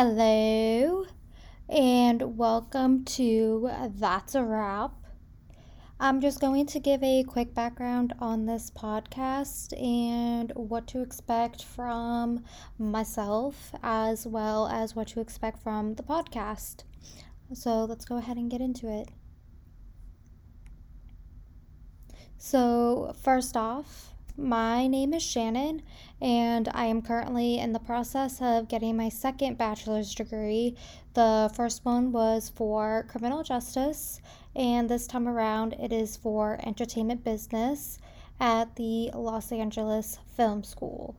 [0.00, 1.06] Hello,
[1.68, 4.92] and welcome to That's a Wrap.
[5.98, 11.64] I'm just going to give a quick background on this podcast and what to expect
[11.64, 12.44] from
[12.78, 16.84] myself, as well as what to expect from the podcast.
[17.52, 19.08] So let's go ahead and get into it.
[22.36, 25.82] So, first off, my name is Shannon,
[26.20, 30.76] and I am currently in the process of getting my second bachelor's degree.
[31.14, 34.20] The first one was for criminal justice,
[34.54, 37.98] and this time around it is for entertainment business
[38.38, 41.16] at the Los Angeles Film School.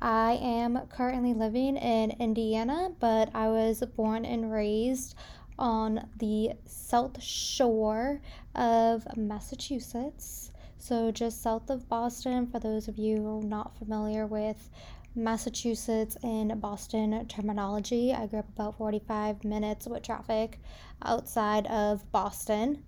[0.00, 5.14] I am currently living in Indiana, but I was born and raised
[5.58, 8.22] on the South Shore
[8.54, 10.52] of Massachusetts.
[10.82, 14.68] So, just south of Boston, for those of you not familiar with
[15.14, 20.58] Massachusetts and Boston terminology, I grew up about 45 minutes with traffic
[21.04, 22.82] outside of Boston.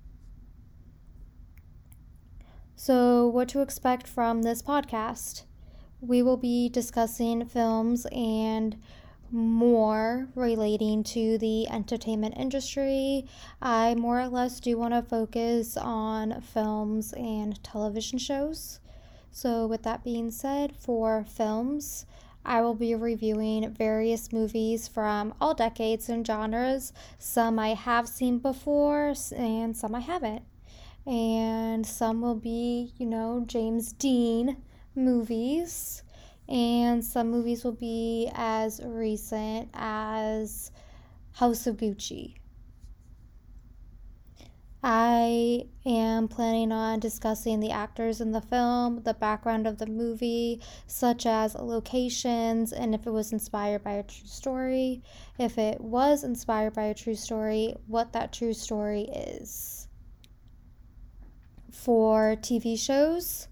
[2.74, 5.44] So, what to expect from this podcast?
[6.00, 8.77] We will be discussing films and
[9.34, 13.27] more relating to the entertainment industry.
[13.60, 18.78] I more or less do want to focus on films and television shows.
[19.32, 22.06] So, with that being said, for films,
[22.44, 26.92] I will be reviewing various movies from all decades and genres.
[27.18, 30.44] Some I have seen before, and some I haven't.
[31.05, 34.58] And some will be, you know, James Dean
[34.94, 36.05] movies
[36.48, 40.70] and some movies will be as recent as
[41.32, 42.34] House of Gucci.
[44.86, 50.60] I am planning on discussing the actors in the film, the background of the movie,
[50.86, 55.02] such as locations, and if it was inspired by a true story.
[55.38, 59.88] If it was inspired by a true story, what that true story is.
[61.72, 63.48] For TV shows,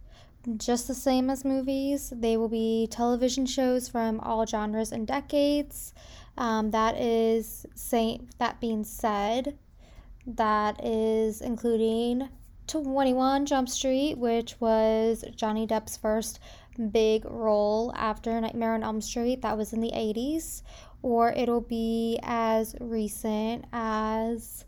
[0.56, 2.12] just the same as movies.
[2.14, 5.94] They will be television shows from all genres and decades.
[6.36, 9.58] Um, that is say that being said,
[10.26, 12.28] that is including
[12.66, 16.40] 21 Jump Street, which was Johnny Depp's first
[16.90, 19.42] big role after Nightmare on Elm Street.
[19.42, 20.62] That was in the 80s.
[21.02, 24.64] Or it'll be as recent as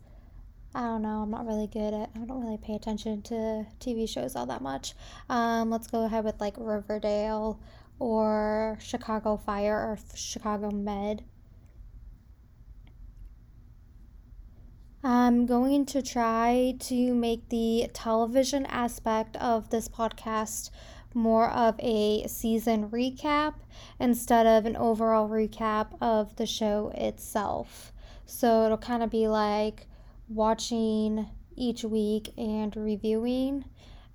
[0.75, 1.21] I don't know.
[1.21, 2.09] I'm not really good at.
[2.15, 4.93] I don't really pay attention to TV shows all that much.
[5.29, 7.61] Um, let's go ahead with like Riverdale
[7.97, 11.23] or Chicago Fire or Chicago Med.
[15.01, 20.71] I'm going to try to make the television aspect of this podcast
[21.13, 23.53] more of a season recap
[23.97, 27.93] instead of an overall recap of the show itself.
[28.25, 29.87] So it'll kind of be like
[30.27, 33.65] watching each week and reviewing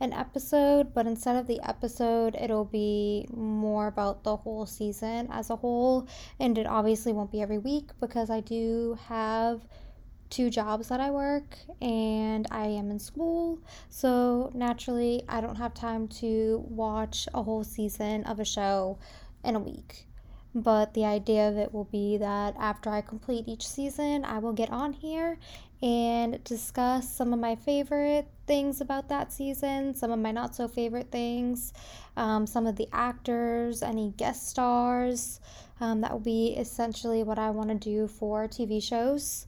[0.00, 5.50] an episode, but instead of the episode, it'll be more about the whole season as
[5.50, 6.08] a whole.
[6.38, 9.62] And it obviously won't be every week because I do have
[10.30, 13.58] two jobs that I work and I am in school.
[13.90, 18.98] So naturally, I don't have time to watch a whole season of a show
[19.44, 20.06] in a week.
[20.54, 24.52] But the idea of it will be that after I complete each season, I will
[24.52, 25.38] get on here
[25.82, 30.68] and discuss some of my favorite things about that season, some of my not so
[30.68, 31.72] favorite things,
[32.16, 35.40] um, some of the actors, any guest stars.
[35.80, 39.46] Um, that will be essentially what I want to do for TV shows.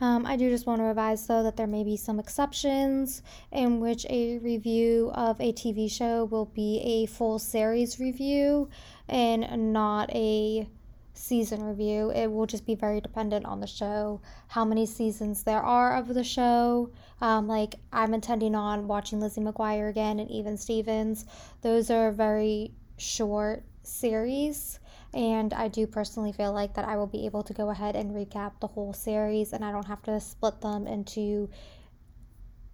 [0.00, 3.80] Um, I do just want to advise, though, that there may be some exceptions in
[3.80, 8.68] which a review of a TV show will be a full series review
[9.08, 10.68] and not a
[11.16, 12.10] season review.
[12.10, 16.08] It will just be very dependent on the show, how many seasons there are of
[16.08, 16.90] the show.
[17.20, 21.24] Um, like, I'm intending on watching Lizzie McGuire again and Even Stevens.
[21.62, 24.78] Those are very short series.
[25.14, 28.12] And I do personally feel like that I will be able to go ahead and
[28.12, 31.48] recap the whole series and I don't have to split them into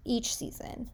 [0.04, 0.90] each season.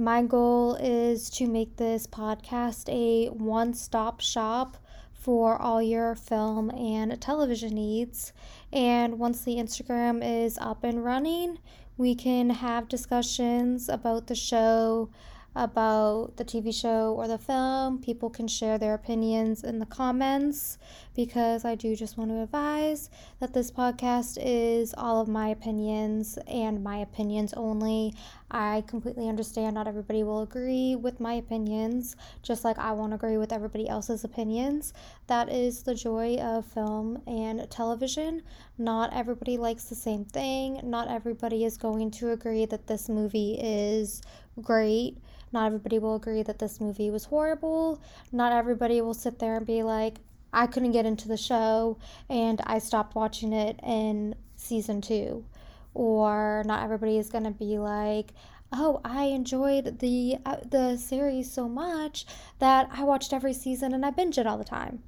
[0.00, 4.76] My goal is to make this podcast a one stop shop
[5.12, 8.32] for all your film and television needs.
[8.72, 11.58] And once the Instagram is up and running,
[11.96, 15.10] we can have discussions about the show,
[15.58, 20.78] about the TV show or the film, people can share their opinions in the comments
[21.16, 23.10] because I do just want to advise
[23.40, 28.14] that this podcast is all of my opinions and my opinions only.
[28.50, 33.36] I completely understand not everybody will agree with my opinions, just like I won't agree
[33.36, 34.92] with everybody else's opinions.
[35.28, 38.42] That is the joy of film and television.
[38.78, 40.80] Not everybody likes the same thing.
[40.82, 44.22] Not everybody is going to agree that this movie is
[44.62, 45.18] great.
[45.52, 48.00] Not everybody will agree that this movie was horrible.
[48.32, 50.16] Not everybody will sit there and be like,
[50.50, 51.98] I couldn't get into the show
[52.30, 55.44] and I stopped watching it in season two.
[55.92, 58.32] Or not everybody is going to be like,
[58.72, 62.24] oh, I enjoyed the uh, the series so much
[62.60, 65.02] that I watched every season and I binge it all the time.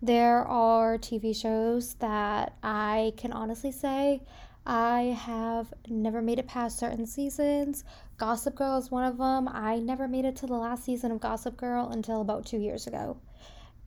[0.00, 4.22] There are TV shows that I can honestly say
[4.64, 7.84] I have never made it past certain seasons.
[8.16, 9.48] Gossip Girl is one of them.
[9.48, 12.86] I never made it to the last season of Gossip Girl until about two years
[12.86, 13.16] ago.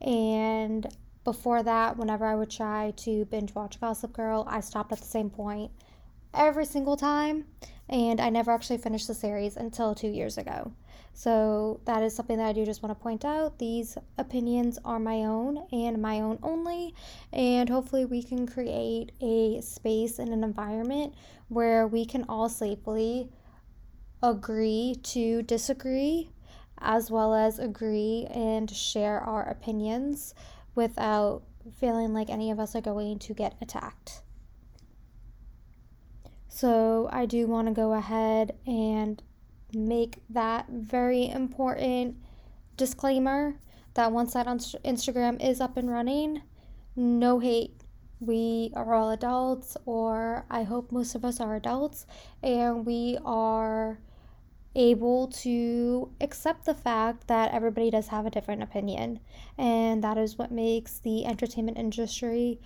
[0.02, 0.86] And
[1.24, 5.04] before that, whenever I would try to binge watch Gossip Girl, I stopped at the
[5.06, 5.70] same point
[6.34, 7.44] every single time.
[7.88, 10.72] And I never actually finished the series until two years ago.
[11.14, 13.58] So that is something that I do just want to point out.
[13.58, 16.94] These opinions are my own and my own only.
[17.32, 21.14] And hopefully, we can create a space and an environment
[21.48, 23.28] where we can all safely
[24.22, 26.30] agree to disagree
[26.78, 30.34] as well as agree and share our opinions
[30.74, 31.42] without
[31.78, 34.21] feeling like any of us are going to get attacked.
[36.54, 39.22] So, I do want to go ahead and
[39.72, 42.18] make that very important
[42.76, 43.58] disclaimer
[43.94, 46.42] that once that on Instagram is up and running,
[46.94, 47.84] no hate.
[48.20, 52.04] We are all adults, or I hope most of us are adults,
[52.42, 53.98] and we are
[54.74, 59.20] able to accept the fact that everybody does have a different opinion.
[59.56, 62.60] And that is what makes the entertainment industry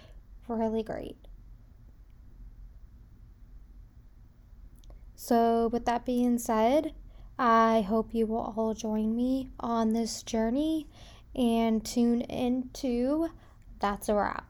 [0.49, 1.26] really great.
[5.27, 6.95] So, with that being said,
[7.37, 10.87] I hope you will all join me on this journey
[11.35, 13.31] and tune into
[13.81, 14.47] That's a Wrap.